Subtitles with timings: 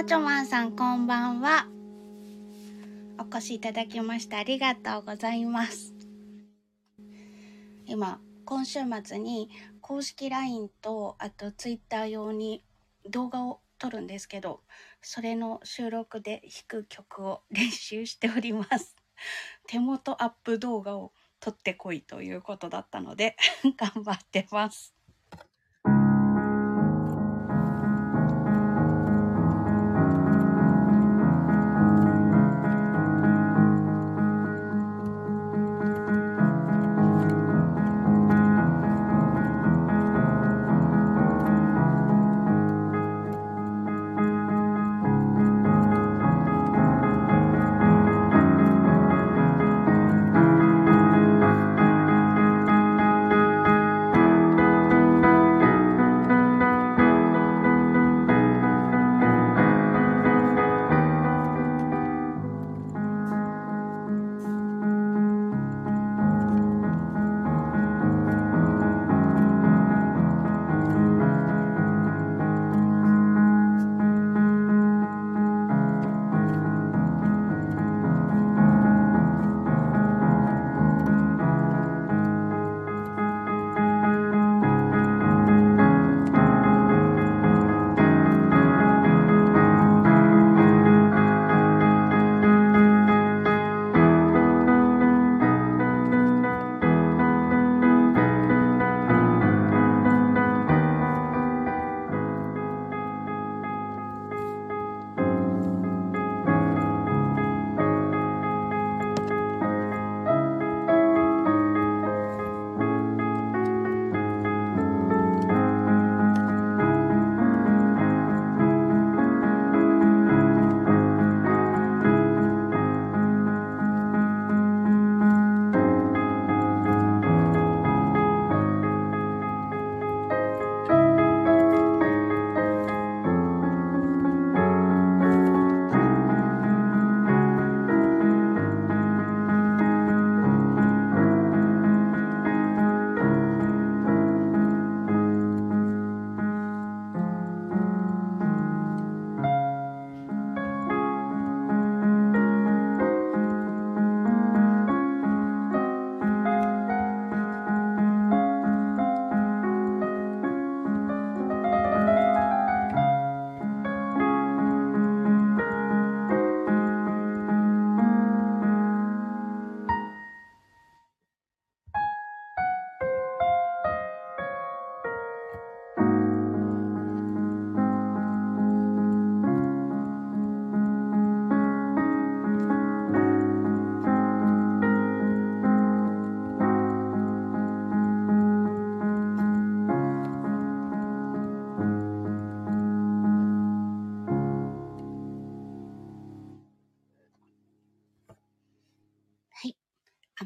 [0.00, 1.66] まちょまんさんこんばんは。
[3.18, 5.92] お越しいただきましてありがとうございます。
[7.84, 9.50] 今、今週末に
[9.82, 12.64] 公式 LINE とあと Twitter 用に
[13.10, 14.62] 動画を撮るんですけど、
[15.02, 18.96] それの収録で弾く曲を練習しております。
[19.66, 23.36] 手元アップ動画を撮ってこいということだったので
[23.76, 24.94] 頑張ってます。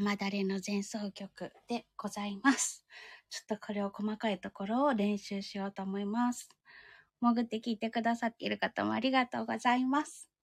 [0.05, 2.87] 雨だれの前奏曲でございます。
[3.31, 6.49] ちょっとこれを細かいところを練習しようと思います。
[7.21, 10.34] 潜って聞いてくださっている方もありがとうございます。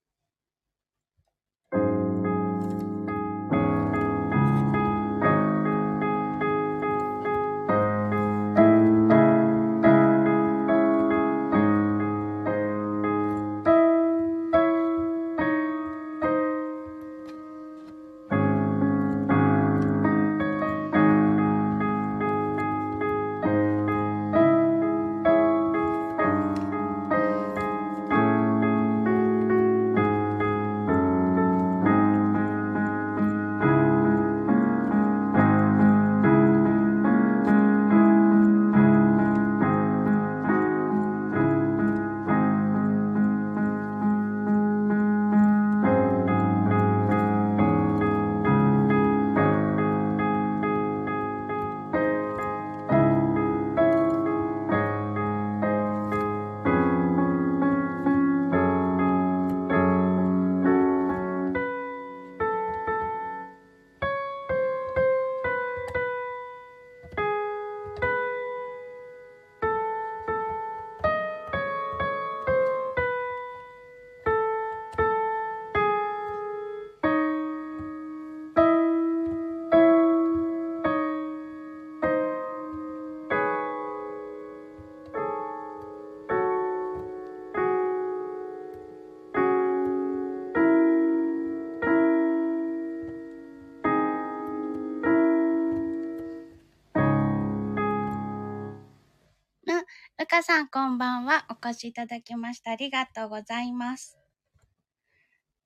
[100.44, 101.46] さんこんばんは。
[101.52, 102.72] お越しいただきました。
[102.72, 104.18] ありがとうございます。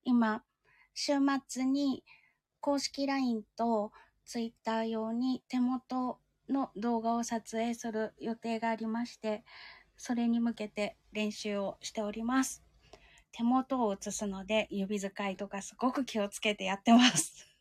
[0.04, 0.44] 今、
[0.94, 1.14] 週
[1.48, 2.04] 末に
[2.60, 3.94] 公式 LINE と
[4.26, 6.20] Twitter 用に手元
[6.50, 9.46] の動画を撮影する予定がありまして、
[9.96, 12.62] それに向けて練習をしております。
[13.32, 17.55] 手元を映すので指使いとかすごく気をつけてやってます。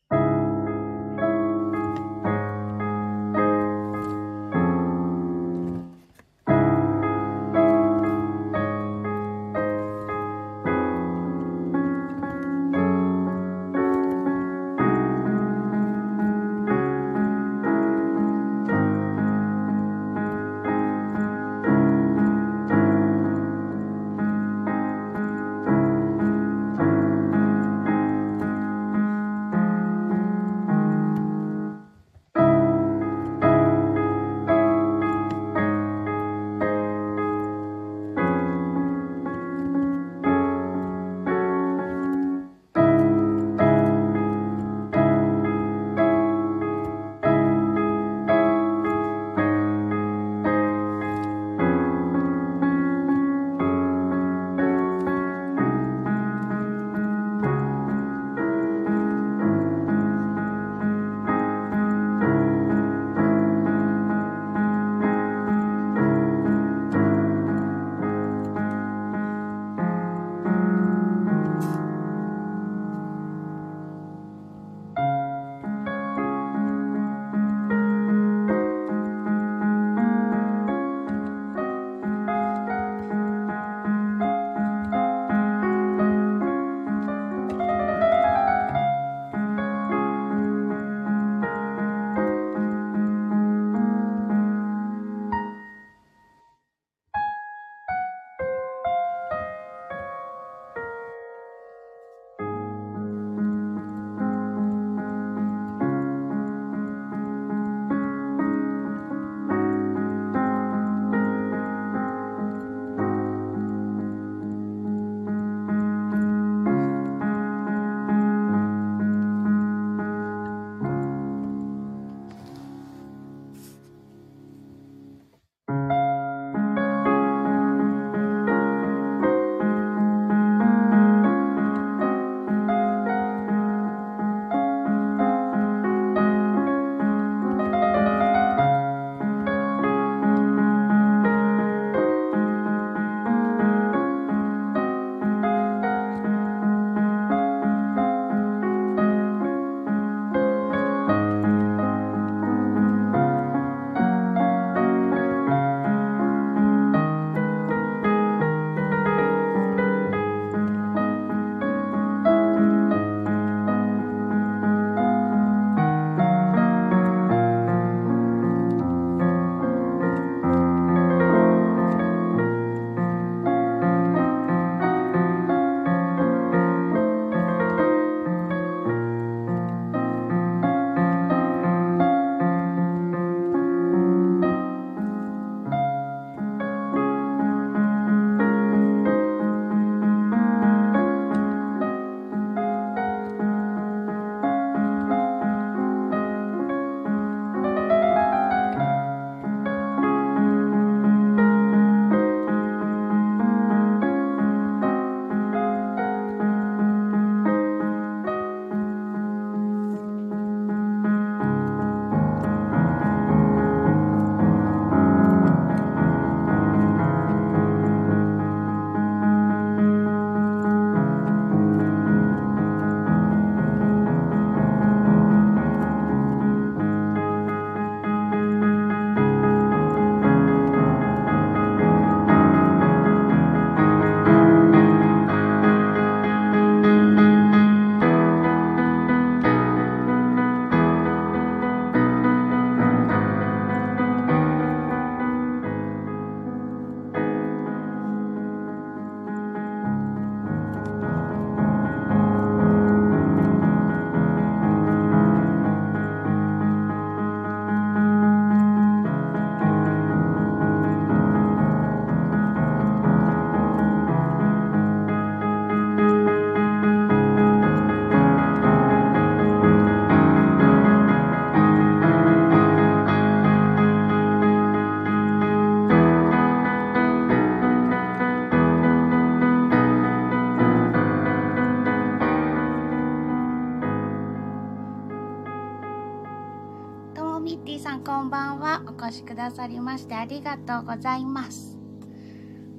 [287.54, 288.82] リッティさんこんばんは。
[288.84, 291.78] お越しくださりましてありがとうございます。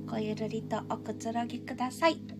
[0.05, 2.34] ごゆるりとおくつろぎください。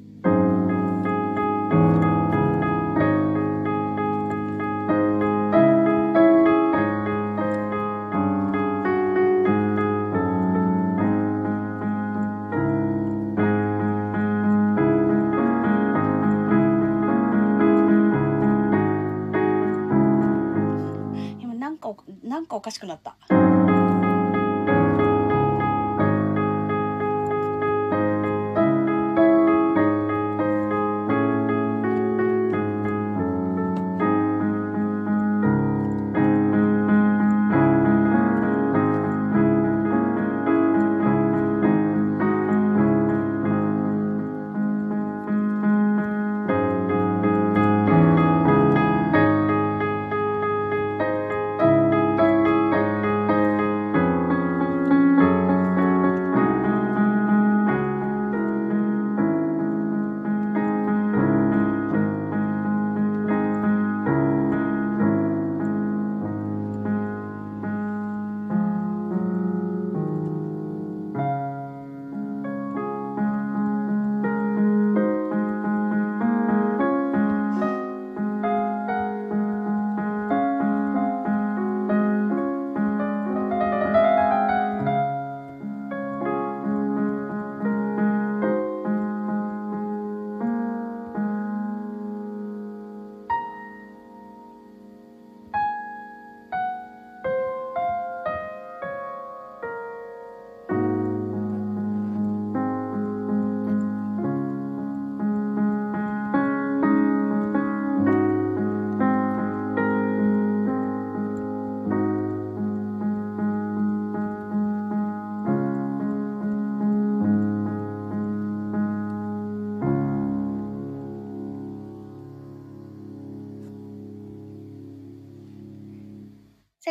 [22.75, 23.15] しくなった。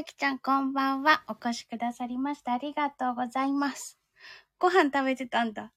[0.05, 1.25] ゆきちゃんこんばんは。
[1.29, 3.99] お越しくださりましたありがとうございます。
[4.59, 5.73] ご飯食べてたんだ。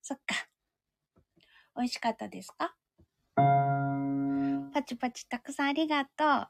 [0.00, 0.36] そっか。
[1.74, 2.76] 美味しかったですか？
[4.72, 6.48] パチパチたくさんありがとう。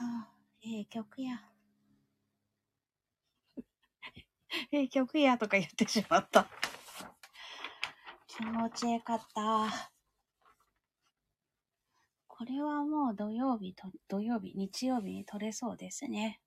[0.00, 0.28] あ、
[0.62, 1.42] ええ曲や。
[4.70, 6.48] ええ曲やとか言ってしまった。
[8.26, 9.90] 気持ちよかった。
[12.28, 16.40] これはもう土曜日と、土曜日、日曜日に撮れそうですね。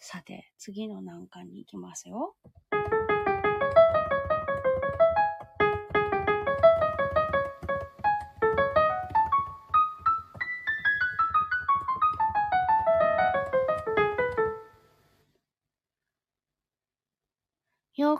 [0.00, 2.34] さて、次の難関に行きますよ。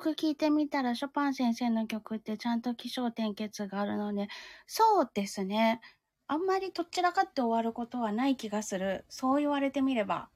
[0.08, 4.28] よく聞いてみたら、ショパン先生の曲ってちゃんと気象転結があるので、
[4.66, 5.80] そうですね。
[6.28, 9.04] あんまりどちらかって終わることはない気がする。
[9.08, 10.30] そう言われてみれば。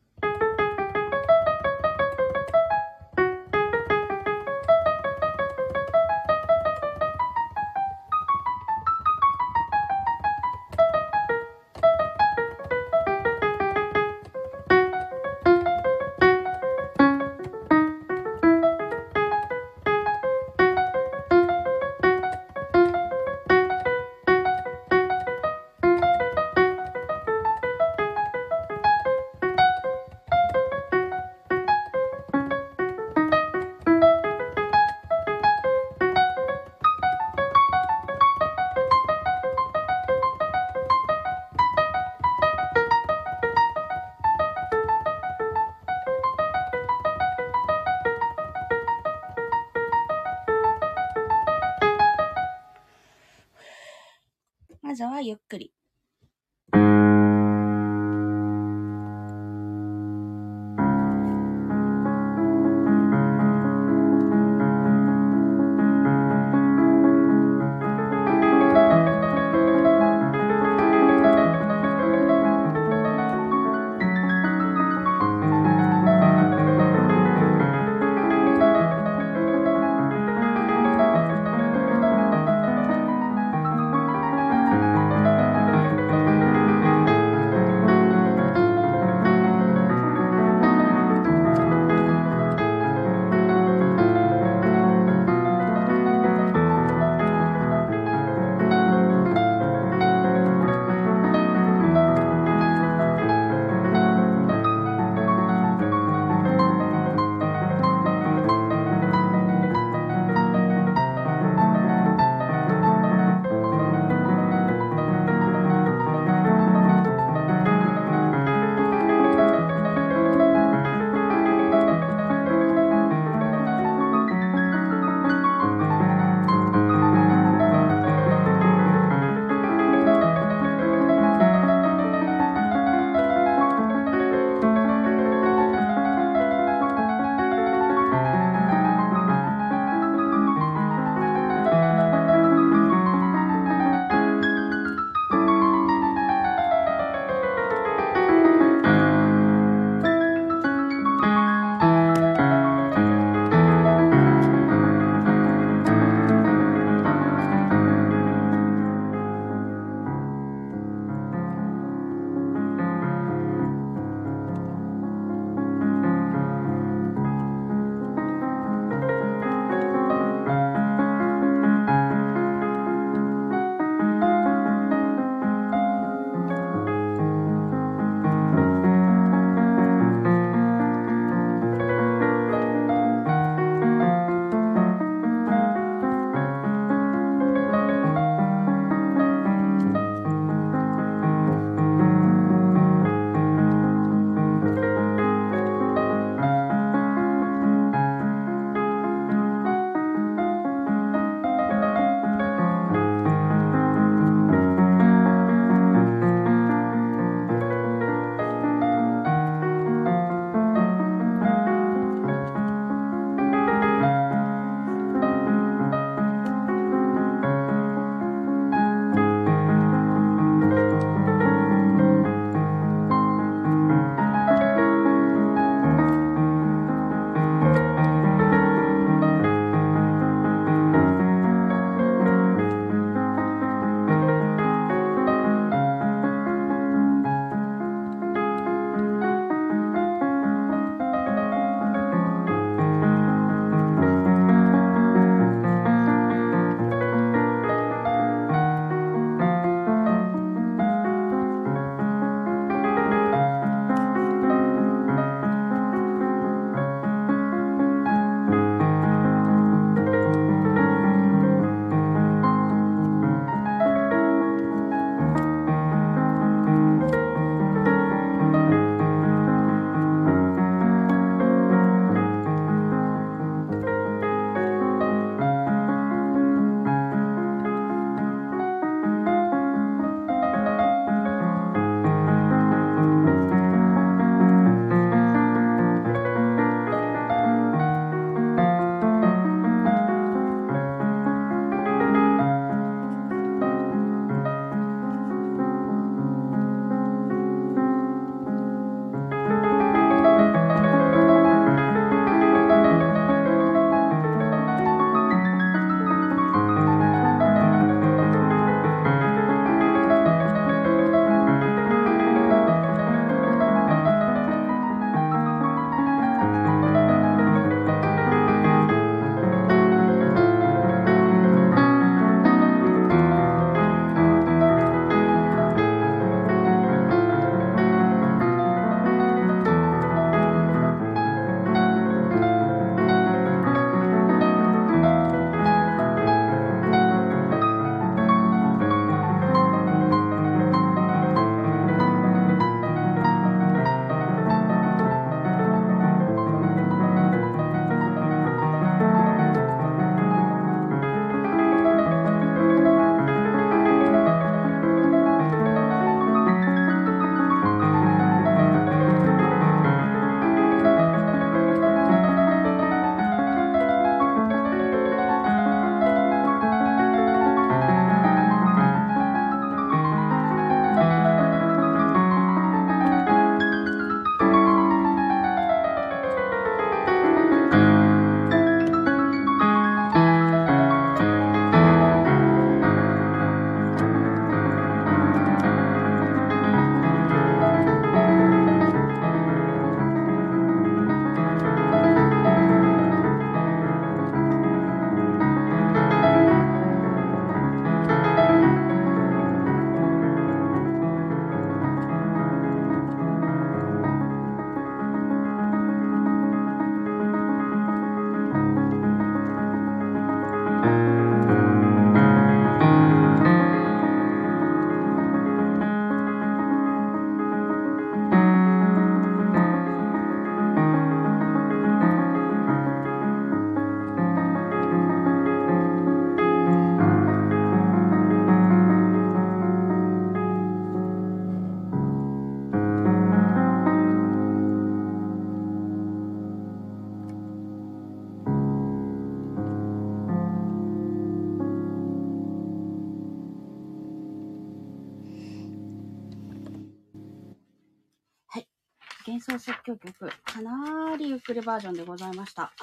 [449.40, 450.12] 幻想即興曲、
[450.44, 452.74] かなりゆっくりバージョンでございました。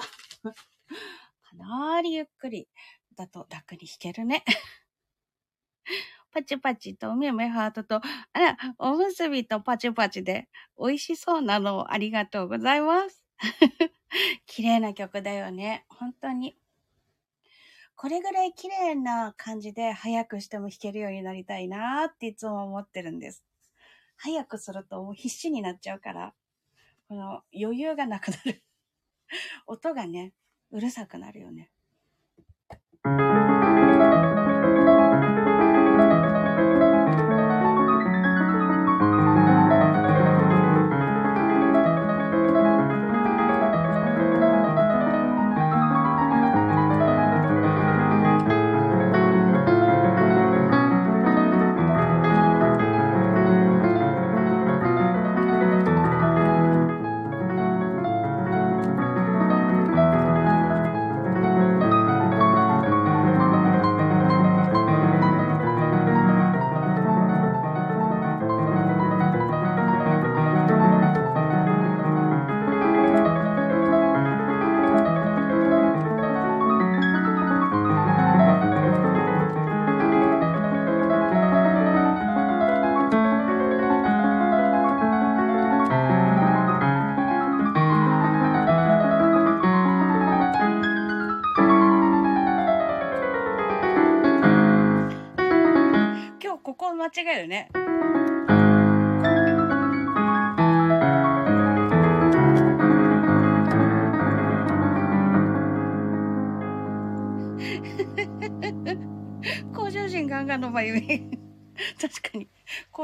[0.42, 2.68] かなりゆっくり
[3.14, 4.44] だと楽に弾けるね。
[6.32, 8.00] パチパチとめめハートと、
[8.32, 13.22] あら、おむすびとパチパチで美味しそうなのをありがとうございます。
[14.46, 15.86] 綺麗な曲だよね。
[15.88, 16.58] 本当に。
[17.94, 23.44] これぐらい綺麗な感じで早くしても弾けるようになりたいなっていつも思ってるんです。
[24.16, 26.34] 早くするともう必死になっちゃうから、
[27.08, 28.62] この余裕がなくなる。
[29.66, 30.34] 音がね、
[30.70, 31.70] うるさくなるよね。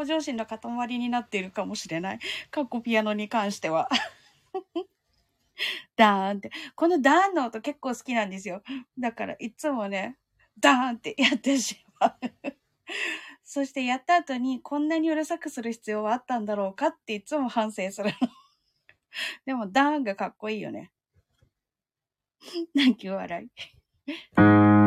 [0.04, 2.18] 向上心の塊になっているかもしれない。
[2.50, 3.88] かっこピアノに関しては。
[5.96, 6.50] ダーンって。
[6.74, 8.62] このダーンの音結構好きなんですよ。
[8.98, 10.18] だからいつもね、
[10.58, 12.14] ダーンってやってしまう。
[13.42, 18.28] そしてやった後にこんなにうるさくする必要はあったんだろうかっていつも反省するの。
[19.46, 20.90] でもダーンがかっこいいよね。
[22.74, 24.83] 泣き笑い。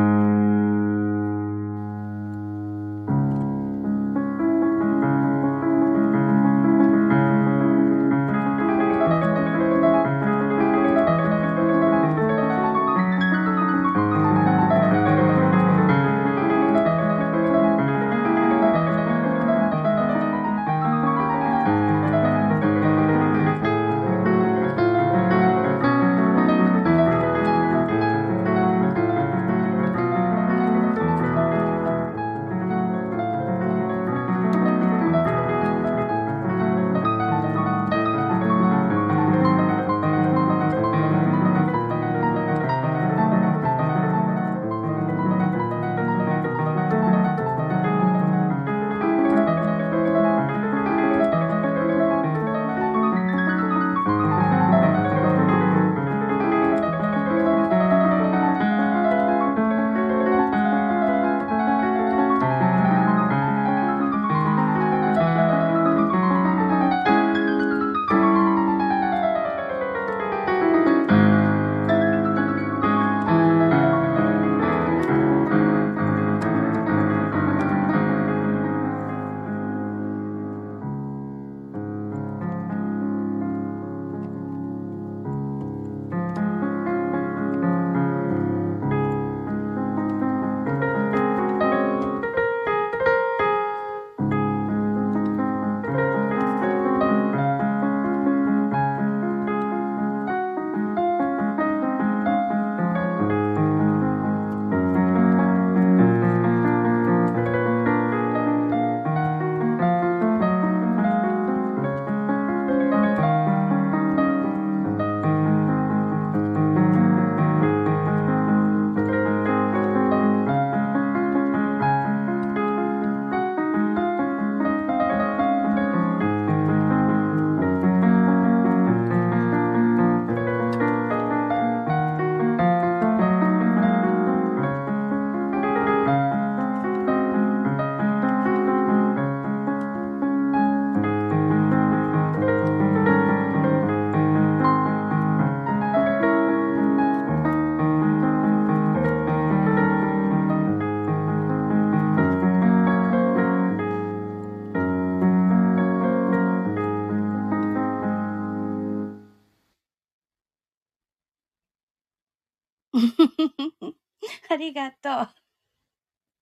[164.58, 165.30] りがとう。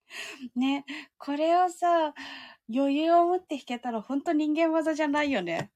[0.54, 0.84] ね、
[1.18, 2.14] これをさ、
[2.74, 5.70] 余裕を持って弾けたら本当人間技じゃないよね。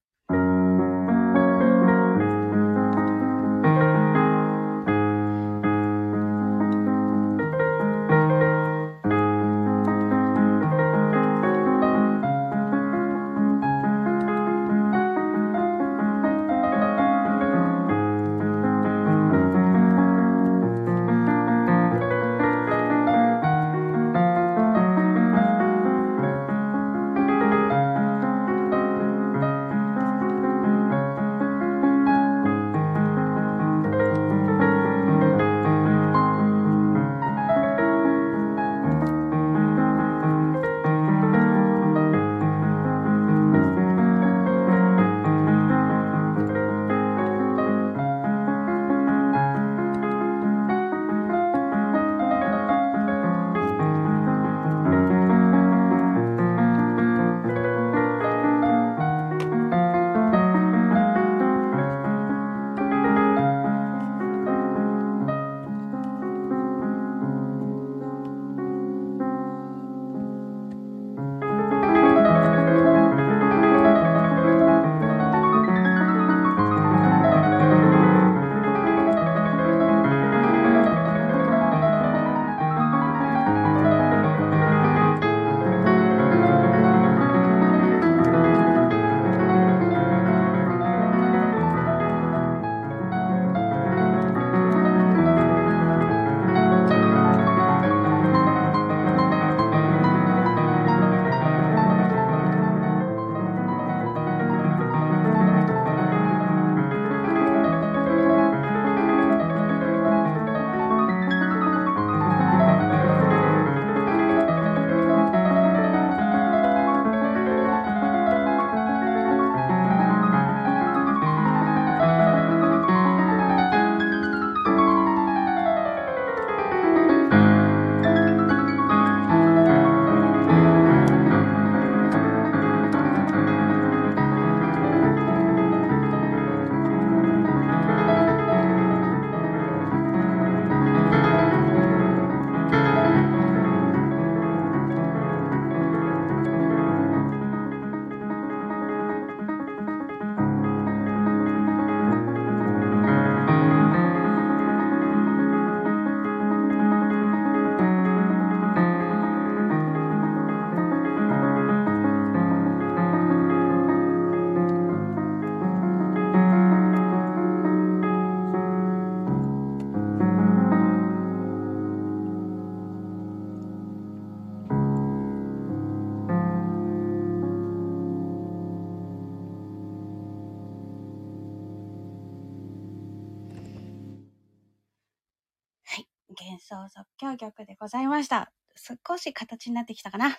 [187.21, 188.51] 想即興曲でございました。
[188.75, 190.27] 少し形になってきたかな。
[190.29, 190.31] あ、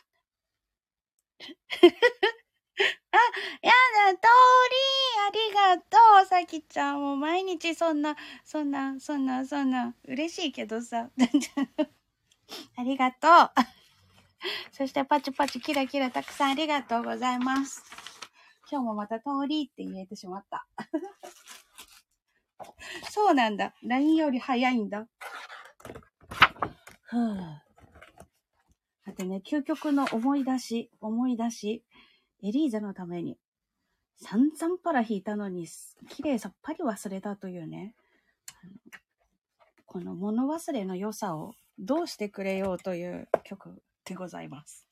[3.62, 3.72] や
[4.12, 4.22] だ、通
[4.72, 4.80] り
[5.28, 7.00] ありがとう、さきちゃん。
[7.00, 11.12] もう毎日そんな、そんな、そんな、そんな、嬉しいけどさ。
[12.76, 13.52] ありがとう。
[14.74, 17.84] そしてパチパチキラキラたくさんありがとうございます。
[18.72, 20.66] 今日もまた通りって言えてしまった。
[23.12, 23.76] そうなんだ。
[23.84, 25.08] LINE より早いんだ。
[27.12, 27.36] ふぅ。
[27.36, 31.84] だってね、究極の思い出し、思い出し、
[32.42, 33.38] エリーゼのために、
[34.16, 35.68] 散々パラ引いたのに、
[36.08, 37.96] 綺麗さっぱり忘れたというね、
[39.86, 44.91] この物忘れの良さをどうしてくれようという曲でございます。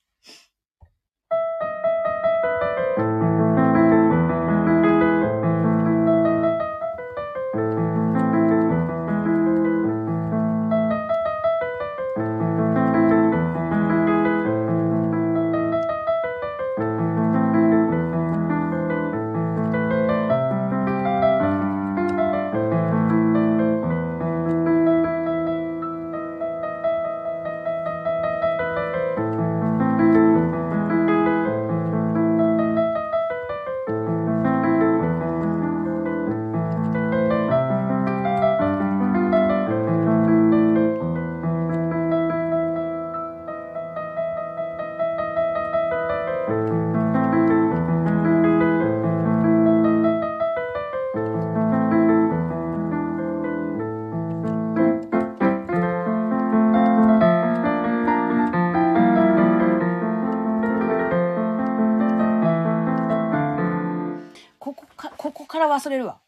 [65.79, 66.21] 忘れるわ。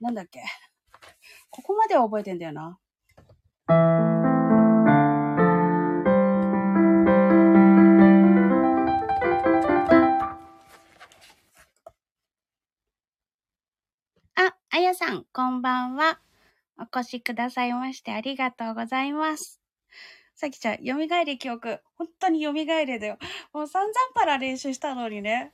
[0.00, 0.44] なんだっけ？
[1.50, 2.78] ここまでは覚えてんだよな。
[14.36, 16.20] あ、あやさん、こんばんは。
[16.78, 19.60] お越しくださいましてありがとうございます。
[20.36, 21.80] さきちゃん、蘇り記憶。
[21.96, 23.18] 本当に蘇りだよ。
[23.52, 25.52] もう散々パラ練習したのにね。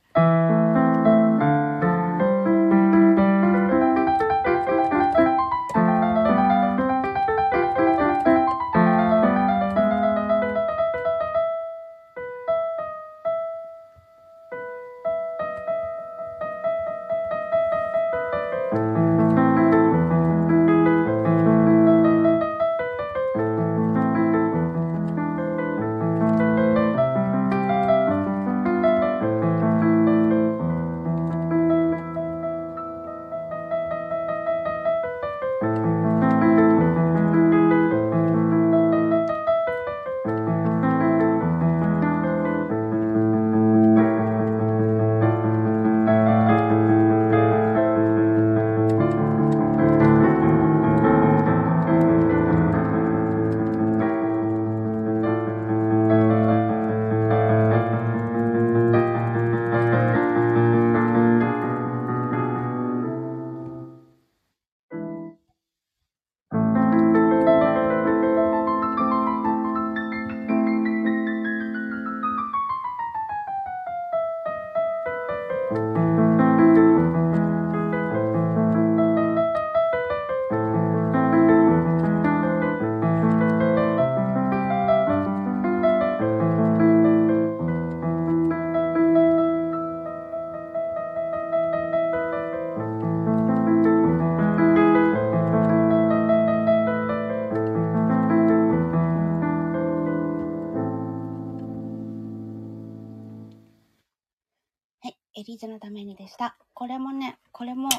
[105.63, 106.57] はい、エリーズのためにでした。
[106.73, 107.89] これもね、これも、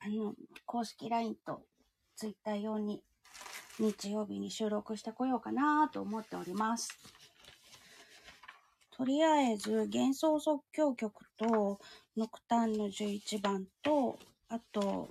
[0.00, 1.62] あの、公式 LINE と
[2.16, 3.02] Twitter 用に
[3.78, 6.98] 日曜日に収録してこようかなと思っております。
[8.96, 11.78] とりあえず、幻想即興曲と、
[12.16, 15.10] ノクターンの11番と、あと、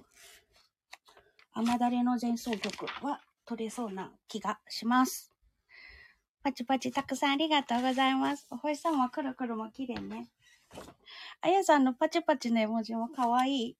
[1.54, 5.32] 雨だれの前奏曲は取れそうな気がします。
[6.44, 8.48] パチパチたくさんありがとうございます。
[8.52, 10.28] お星さんはくるくるも綺麗ね。
[11.42, 13.78] あやさんのパチパチの絵文字もかわいい。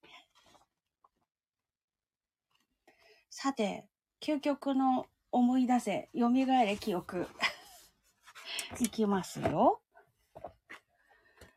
[3.30, 3.86] さて、
[4.22, 7.28] 究極の思い出せ、蘇れ記憶。
[8.80, 9.82] いきますよ。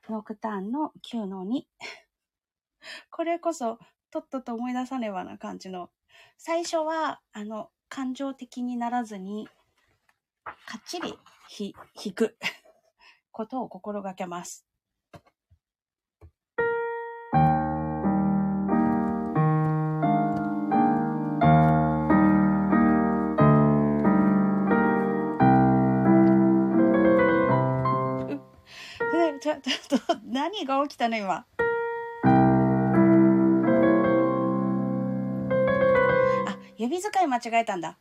[0.08, 1.66] ノクターンの9の2。
[3.10, 3.78] これこそ、
[4.10, 5.90] とっとと思い出さねばな感じの。
[6.36, 9.48] 最初は、あの、感情的にならずに、
[10.44, 11.18] かっちり
[11.48, 12.38] ひ弾く
[13.30, 14.67] ことを心がけます。
[29.48, 31.34] ちょ、ちょっと、何が起きたの今？
[31.34, 31.46] あ、
[36.76, 37.96] 指使い間違えたんだ。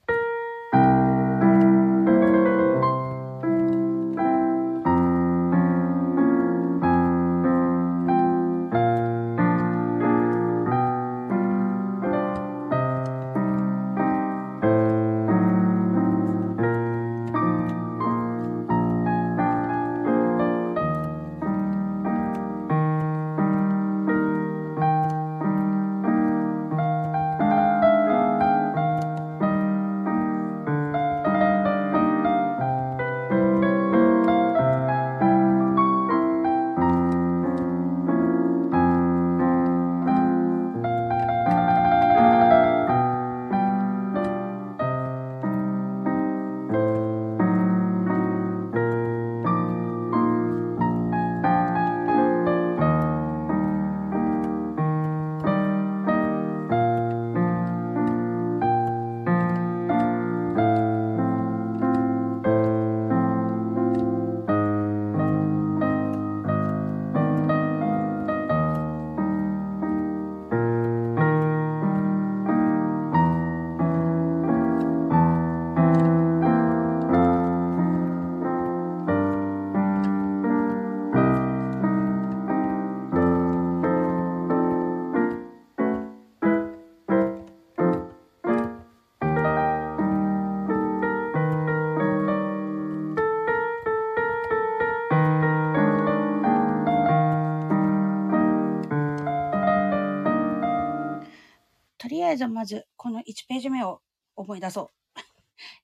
[102.08, 104.00] とりあえずまずこの1ページ目を
[104.38, 105.20] 思い出そう。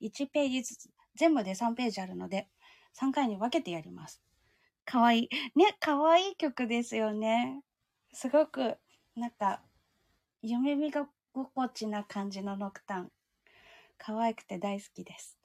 [0.00, 2.48] 1ページずつ、全部で3ページあるので、
[2.94, 4.22] 3回に分けてやります。
[4.86, 5.28] かわいい。
[5.54, 7.62] ね、かわいい曲ですよね。
[8.14, 8.78] すごく、
[9.14, 9.62] なんか、
[10.40, 13.12] 夢見が心地な感じのノクタン。
[13.98, 15.38] 可愛くて大好きです。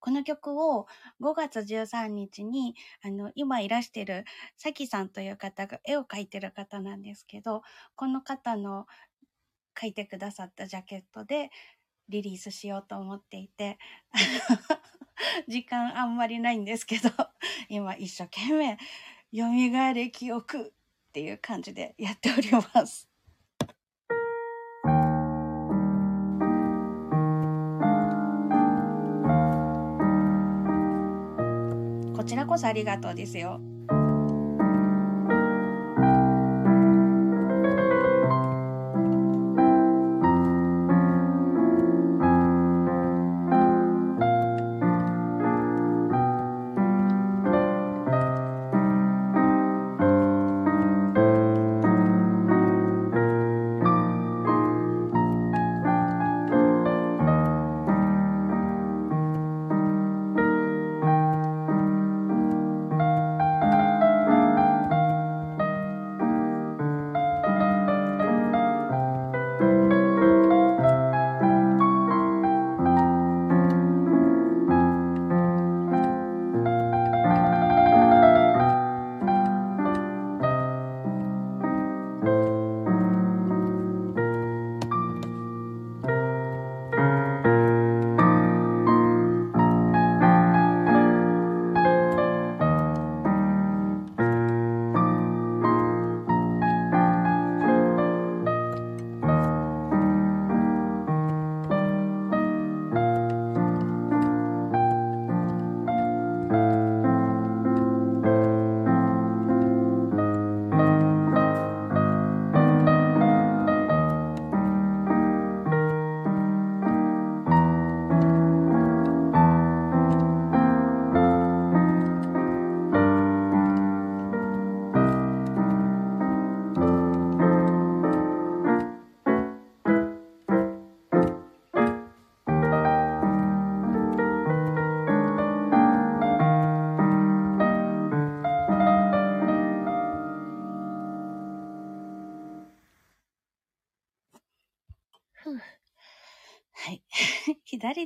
[0.00, 0.86] この曲を
[1.20, 4.24] 5月13日に、あの、今いらしてる、
[4.56, 7.62] さきさんという方が絵を描いてる方なんですけど、
[7.96, 8.86] この方の
[9.78, 11.50] 描いてくださったジャケットで
[12.08, 13.78] リリースしようと思っていて、
[15.46, 17.10] 時間あんまりないんですけど、
[17.68, 18.78] 今一生懸命、
[19.32, 20.68] 蘇れ記憶
[21.08, 23.08] っていう感じでやっております。
[32.16, 33.60] こちらこそありがとうですよ。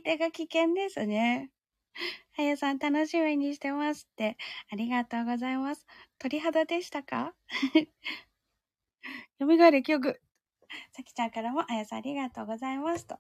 [0.05, 1.51] 左手が危険ですね。
[2.39, 4.37] あやさん楽しみにしてますって。
[4.73, 5.87] ありがとうございます。
[6.19, 7.35] 鳥肌でしたか？
[9.41, 10.21] 蘇る記憶。
[10.93, 13.19] さきちゃんからもあやさんありがとうございますと。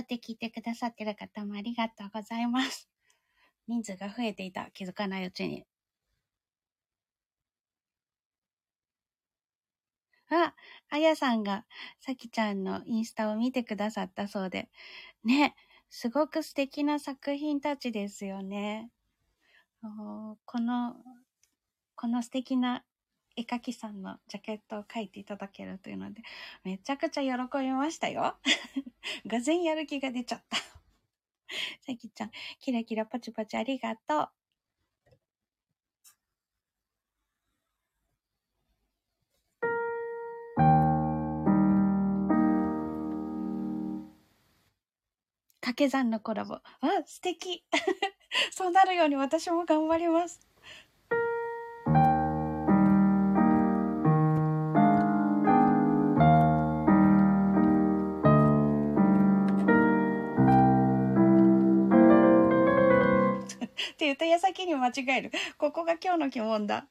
[0.00, 2.88] って聞いてくださってる方もありがとうございます。
[3.68, 5.64] 人数が増えていた、気づかないうちに。
[10.30, 10.54] あ、
[10.88, 11.64] あやさんが、
[12.00, 14.70] さきちゃんのインスタを見てくださったそうで。
[15.24, 15.54] ね、
[15.90, 18.90] すごく素敵な作品たちですよね。
[20.46, 20.96] この、
[21.96, 22.84] この素敵な
[23.36, 26.22] 絵描きさんのジャケットを描いていただけるというので、
[26.64, 28.36] めちゃくちゃ喜びましたよ。
[29.26, 30.56] がぜんやる気が出ちゃった。
[31.86, 32.30] さきちゃん、
[32.60, 34.28] キラキラパチパチありがとう。
[45.62, 46.54] 掛け算のコラボ。
[46.56, 46.62] あ、
[47.06, 47.64] 素敵
[48.50, 50.51] そうなるように私も頑張ります。
[64.12, 65.30] 言った矢先に間違える。
[65.56, 66.86] ここが今日の疑問だ。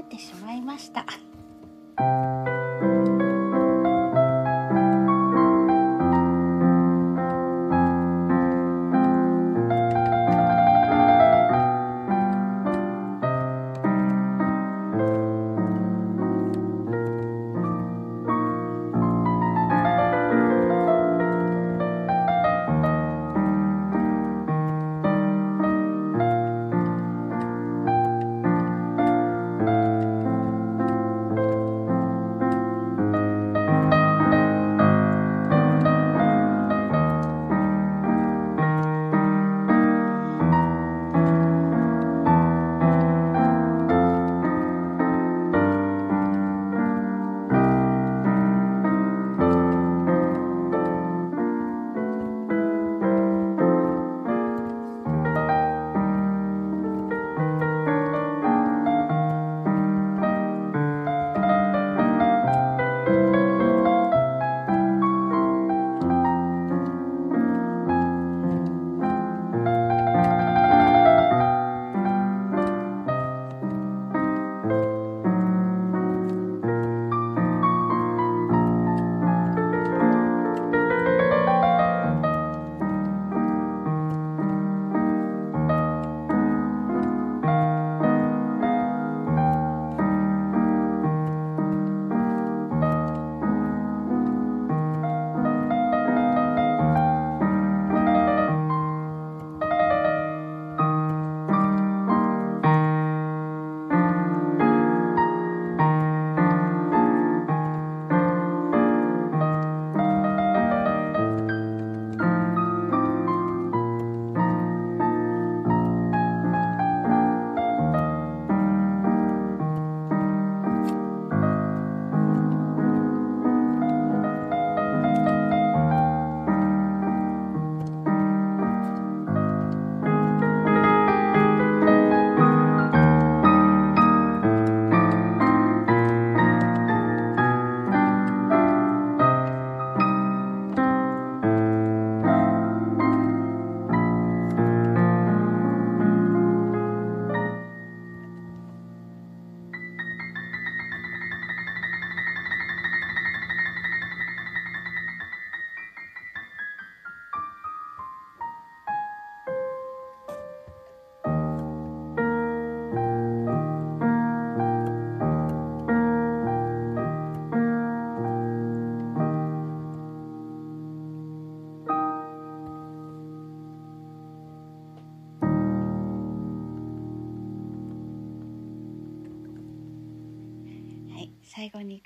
[0.00, 0.47] ってしま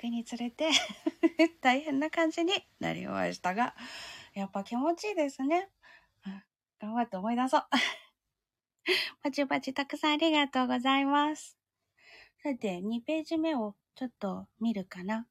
[0.03, 0.69] くにつれて
[1.61, 3.73] 大変な感じになりましたが、
[4.33, 5.69] やっぱ気持ちいいですね。
[6.79, 7.65] 頑張って思い出そう。
[9.23, 11.57] パチパチたくさんありがとうございます。
[12.41, 15.25] さて、2ページ目をちょっと見るかな。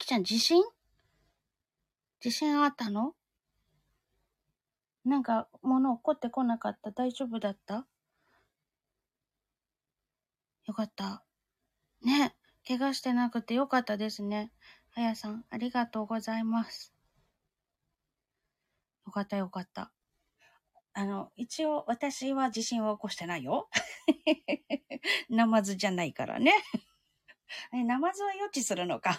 [0.00, 0.64] きちゃん地震
[2.20, 3.14] 地震あったの？
[5.04, 6.90] なんか物起こってこなかった？
[6.90, 7.86] 大丈夫だった？
[10.66, 11.22] よかった。
[12.02, 12.34] ね。
[12.66, 14.52] 怪我してなくてよかったですね。
[14.94, 16.94] あやさん、ありがとうございます。
[19.06, 19.92] よかったよかった。
[20.92, 23.68] あの、一応私は地震を起こしてないよ。
[25.28, 26.52] ナマズじゃないからね。
[27.72, 29.18] え、ナマズは予知するのか。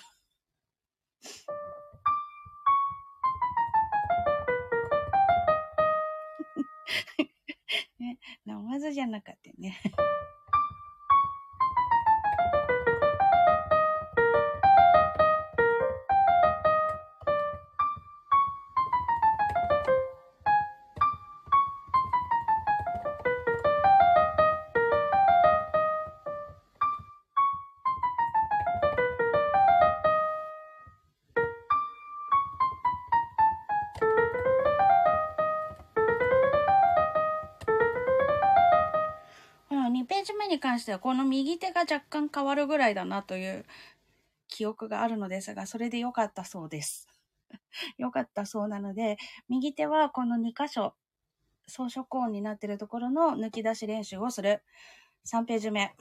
[8.00, 9.82] ね、飲まずじゃなかったよね。
[40.02, 43.66] 2ページ目に関しては、この右手が若干変わるぐらいだなという
[44.48, 47.08] 記憶があるのですが、それで良かったそうです。
[48.00, 50.96] 良かったそうなので、右手はこの2箇所、
[51.68, 54.64] 装飾音になっているところの抜き出し練習をする。
[55.26, 55.96] 3ページ目。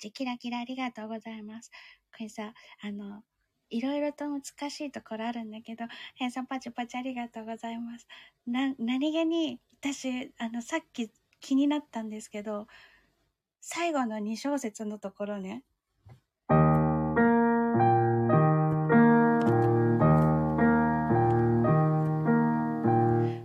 [0.00, 1.70] チキラキラありがとうございます。
[2.10, 3.22] これさ、あの、
[3.68, 5.84] いろいろと難しいところあるんだけど、
[6.16, 8.08] へんさんパチパチありがとうございます。
[8.46, 12.66] な、何気に、私、あの、さっき気になったんですけど、
[13.60, 15.62] 最後の2小節のところね、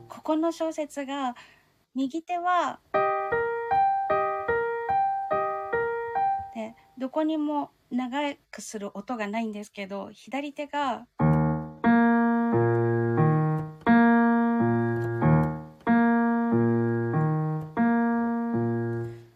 [0.08, 1.36] ここの小説が、
[1.94, 2.80] 右手は、
[6.98, 11.06] どこにも長くする音がないんですけど、左手が、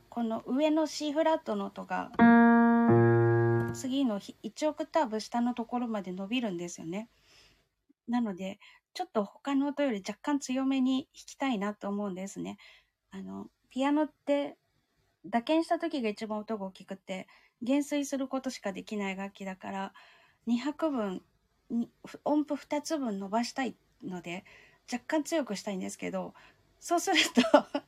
[0.10, 2.12] この上の C フラットの音が、
[3.74, 7.10] 次の1オクターブ下のところまで伸びるんですよね。
[8.08, 8.60] なので、
[8.94, 12.58] ちょっと他の音より若干強めに弾きたいなと思うんですね。
[13.12, 14.58] あの、ピアノって
[15.26, 17.28] 打鍵した時が一番音が大きくて、
[17.62, 19.94] 減衰することしかできない楽器だから、
[20.48, 21.22] 2拍分、
[22.24, 24.46] 音符2つ分伸ばしたいので、
[24.92, 26.34] 若干強くしたいんですけど、
[26.80, 27.42] そうすると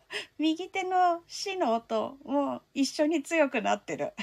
[0.38, 4.13] 右手の死の音も一緒に強くなってる。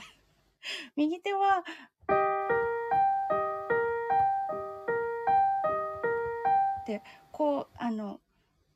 [0.97, 1.65] 右手は、
[6.87, 8.21] で、こう、あの、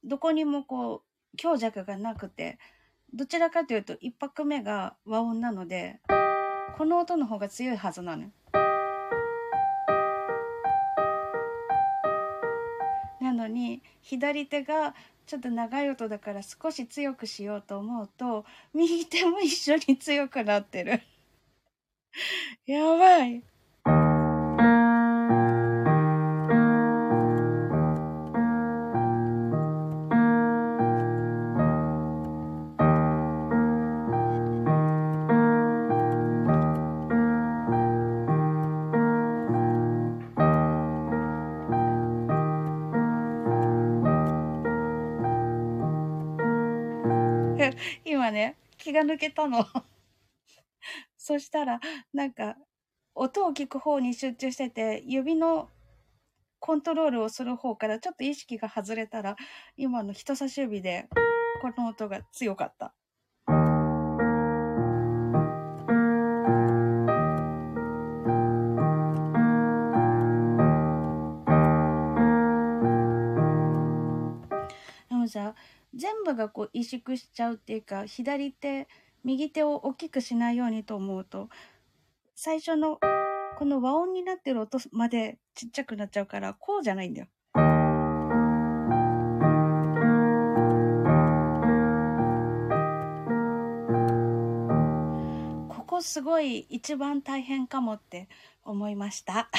[0.05, 1.03] どこにもこ
[1.33, 2.59] う、強弱がなくて、
[3.15, 6.01] どちらかというと一拍目が和音なので、
[6.77, 8.31] この音の方が強いはずなの。
[13.21, 14.95] なのに、左手が
[15.27, 18.45] ちょっと長い音だから少し強くしようと思うと、
[18.75, 21.03] 右手も一緒に強くなってる。
[22.67, 23.52] やばい。
[49.13, 49.65] 抜けたの。
[51.17, 51.81] そしたら、
[52.13, 52.57] なんか、
[53.15, 55.69] 音を聞く方に集中してて、指の
[56.59, 59.37] コントロールをする方からちょっと意識が外れたら、
[59.77, 61.09] 今の人差し指で、
[61.61, 62.95] この音が強かった。
[75.95, 78.89] 全部がこう萎縮しちゃうっていうか、左手、
[79.25, 81.49] 右手を大きくしないようにと思うと、
[82.35, 82.99] 最初の
[83.59, 87.27] この和音になってる音までちっちゃくなっちゃうから、こうじゃないんだよ。
[95.69, 98.29] ここすごい一番大変かもって
[98.65, 99.51] 思いました。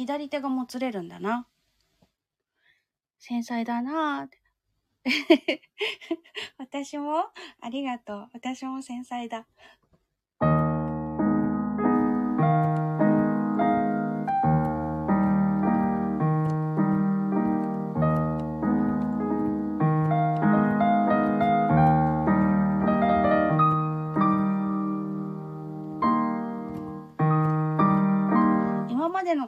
[0.00, 1.46] 左手がもつれるんだな。
[3.18, 4.28] 繊細だなぁ。
[6.56, 7.30] 私も
[7.60, 8.30] ありがとう。
[8.32, 9.46] 私も繊細だ。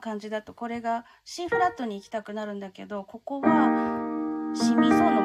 [0.03, 0.53] 感じだと。
[0.53, 5.22] これが C フラットに行きたくなるんだけど、ここはシミそうの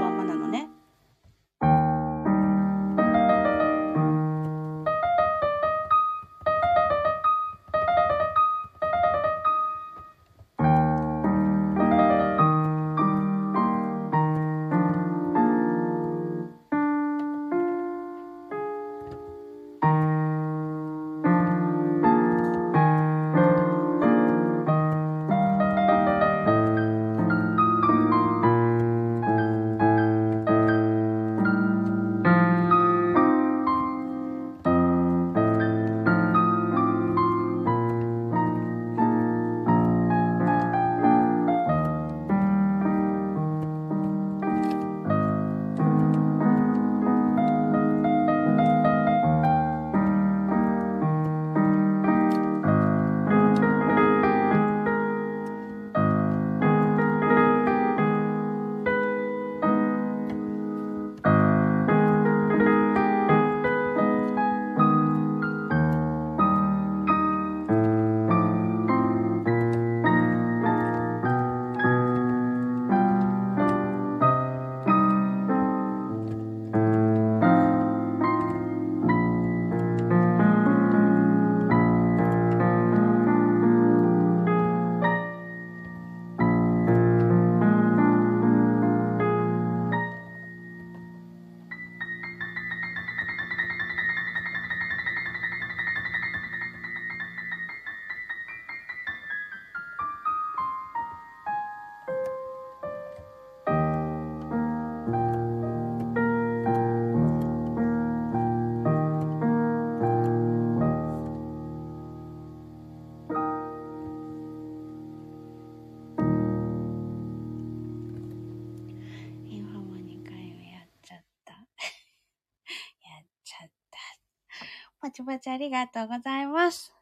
[125.28, 126.94] パチありがとうございます。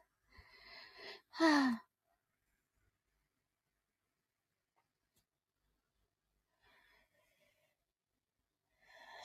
[1.30, 1.86] はぁ、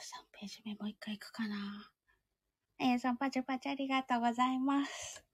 [0.00, 1.90] 3ページ目もう一回行くかな。
[2.78, 5.24] えー、さんパチパチありがとうございます。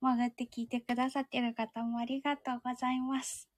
[0.00, 3.53] 潜って聞いてくださってる方もありがとうございます。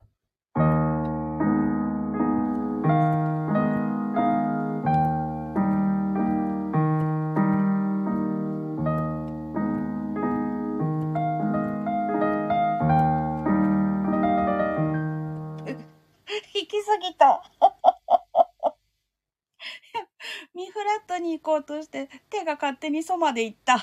[21.18, 23.78] に行こうとして手が勝手にそまで行った。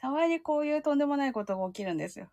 [0.00, 2.30] たまにこういうとんでもないことが起きるんですよ。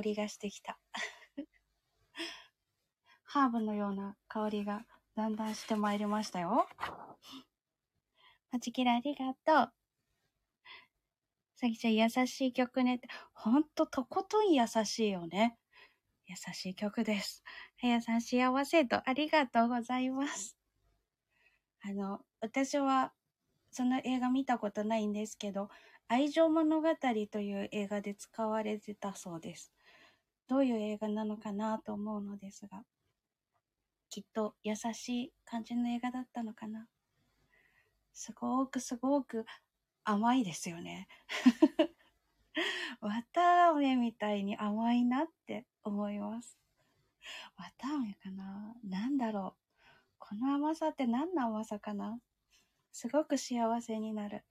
[0.00, 0.78] 香りがしてきた。
[3.24, 6.66] ハーブのような香りがだんだんしてまいりましたよ。
[8.50, 9.72] マチキラありがとう。
[11.54, 15.58] さきちゃん優しい曲ねって、ほんととことん優しいよね。
[16.26, 17.44] 優しい曲です。
[17.76, 20.56] はやさん幸せとありがとうございます。
[21.82, 23.12] あの、私は
[23.70, 25.68] その映画見たことないんですけど、
[26.08, 26.88] 愛情物語
[27.30, 29.72] という映画で使われてたそうです。
[30.50, 32.82] どういう映画なのかなと思うのですが、
[34.08, 36.88] きっと優しい感じの映画だったのかな。
[38.12, 39.46] すごくすごく
[40.02, 41.06] 甘いですよね。
[43.00, 46.58] 綿あめみたいに甘いなって思います。
[47.56, 48.74] 綿あめかな？
[48.82, 49.84] なんだろう。
[50.18, 52.18] この甘さって何の甘さかな？
[52.90, 54.42] すごく幸せになる。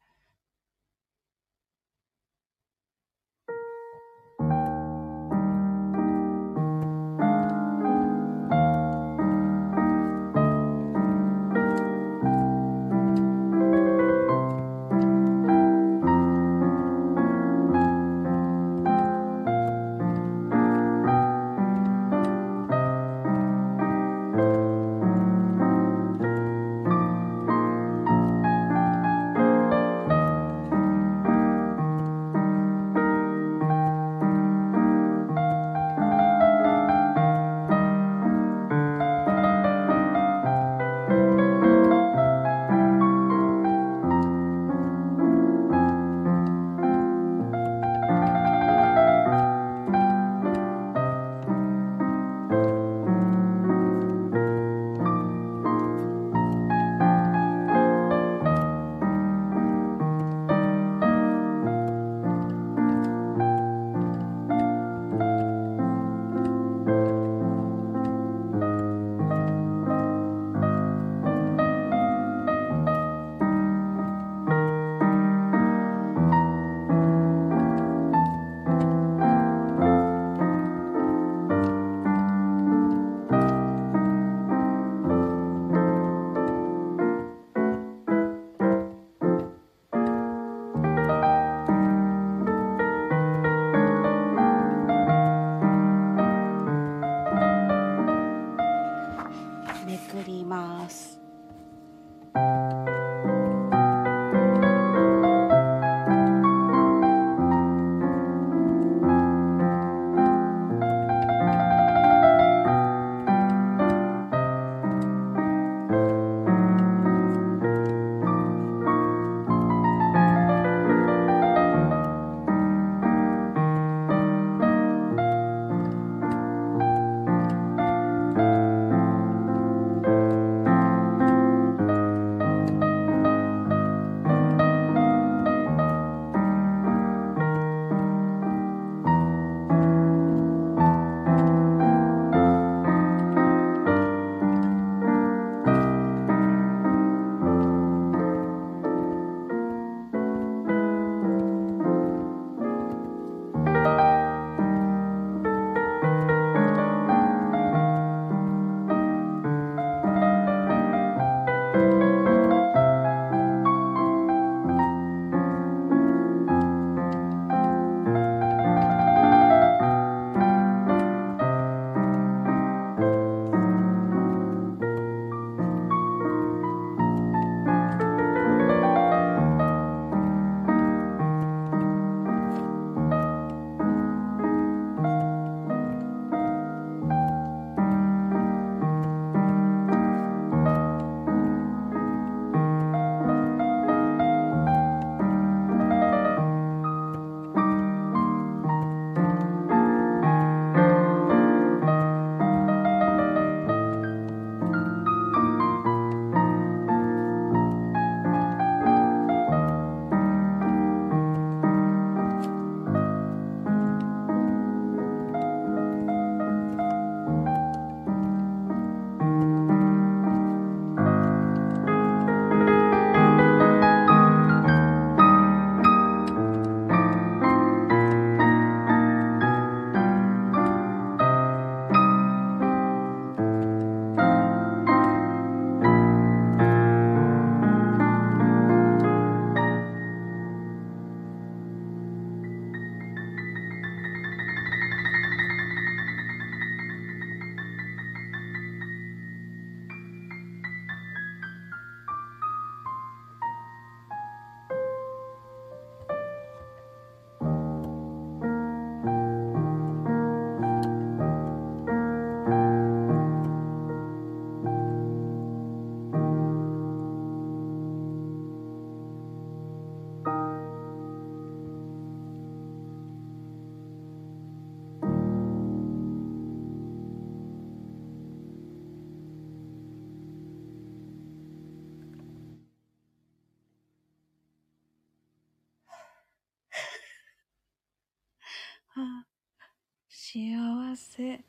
[291.20, 291.44] せ。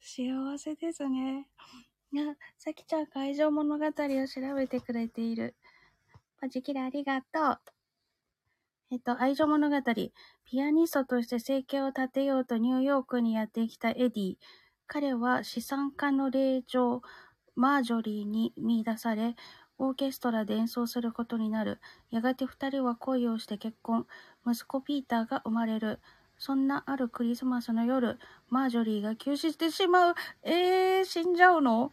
[0.00, 1.48] 幸せですね。
[2.12, 5.56] いや、さきちゃん会場物語を調べてくれている。
[6.40, 7.60] パジキラありがとう。
[8.92, 9.76] えっと、愛情物語。
[10.44, 14.36] ピアニストとして生計を立てようとニューヨークにやってきたエディ。
[14.86, 17.02] 彼は資産家の霊長、
[17.56, 19.34] マージョリーに見出され、
[19.78, 21.80] オーケストラで演奏することになる。
[22.10, 24.06] やがて二人は恋をして結婚。
[24.46, 25.98] 息子ピーターが生まれる。
[26.38, 28.18] そんなあるクリスマスの夜、
[28.48, 30.14] マージョリーが急死してしまう。
[30.42, 31.92] えー、死んじゃうの？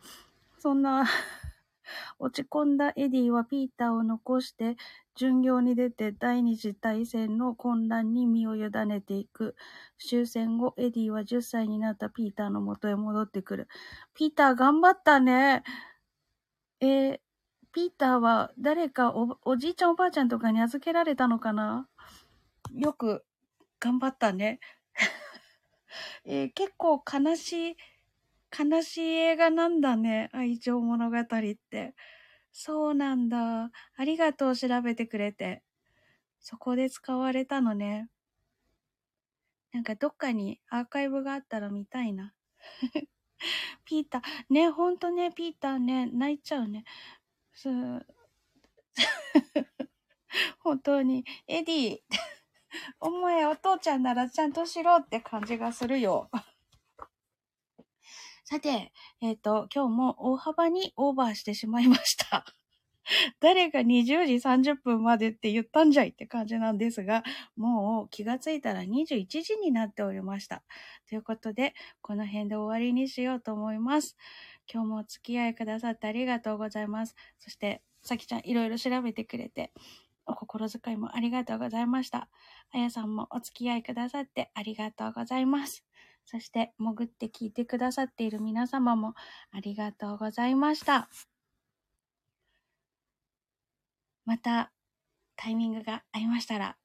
[0.58, 1.06] そんな
[2.20, 4.78] 落ち込んだエディはピーターを残して
[5.16, 9.56] 巡業に出て第二次大戦の混乱に身を委ねていく。
[9.98, 13.68] 終戦後、エディは10歳になったピーターの元へ戻ってくる。
[14.14, 15.64] ピーター頑張ったね。
[16.80, 17.20] えー、
[17.72, 21.88] ピーターは誰かおおじいちゃんおばあちゃんとかに預けられたのかな？
[22.74, 23.24] よく
[23.84, 24.62] 頑張ったね。
[26.24, 27.78] えー、結構悲しい、
[28.58, 30.30] 悲しい映画なんだね。
[30.32, 31.26] 愛情物語っ
[31.70, 31.94] て。
[32.54, 33.72] そうなんだ。
[33.98, 35.64] ありがとう、調べてくれて。
[36.40, 38.10] そこで使われたのね。
[39.74, 42.34] なんかどっかにアーカイブがあったら見たいな。
[43.84, 46.86] ピーター、ね、ほんとね、ピーターね、泣いちゃうね。
[47.52, 47.68] す
[50.60, 51.98] 本当に、エディ
[53.00, 56.30] お前お父ちゃんならちゃんとしろって感じがするよ。
[58.46, 58.92] さて、
[59.22, 62.46] えっ、ー、と、今日も大幅にオーバーしてしまいました。
[63.40, 67.24] 誰が20時30分までって言ったんじゃいって感じなんですが、
[67.56, 70.64] もう気がついたら21時になっておりました。
[71.10, 74.16] ということで、この辺で終わりにしようと思います。
[74.72, 77.16] 今日もお付き合いくださってありがとうございます。
[77.40, 79.72] そして、さきちゃんいろいろ調べてくれて、
[80.26, 82.30] お心遣いもありがとうございました。
[82.72, 85.86] あやさんもお付き合いくださってありがとうございます。
[86.26, 89.14] そして、潜って聞いてくださっている皆様も
[89.52, 91.10] ありがとうございました。
[94.26, 94.72] また、
[95.36, 96.78] タイミングが合いましたら、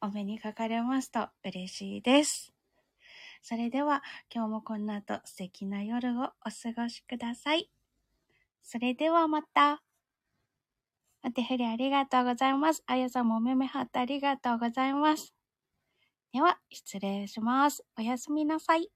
[0.00, 2.52] お目にかかれますと嬉しいです。
[3.42, 4.02] それでは、
[4.32, 7.70] 今日もこの後素敵な夜をお過ごしください。
[8.62, 9.85] それではまた。
[11.26, 12.84] お手振りありがとうございます。
[12.86, 15.34] あやさんもおめめハートありがとうございます。
[16.32, 17.84] では、失礼します。
[17.98, 18.88] おやすみなさい。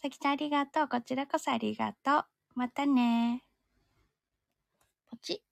[0.00, 0.88] さきちゃんありがとう。
[0.88, 2.24] こちらこそありがとう。
[2.54, 3.44] またね。
[5.10, 5.49] ポチッ。